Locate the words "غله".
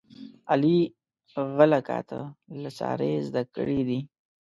1.57-1.79